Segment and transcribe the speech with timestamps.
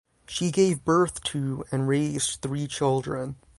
[0.25, 3.35] She gave birth to and raised three children.